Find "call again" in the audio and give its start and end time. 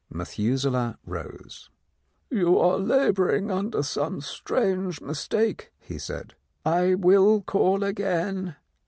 7.43-8.55